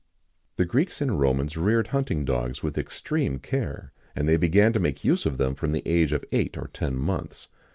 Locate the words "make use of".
4.79-5.37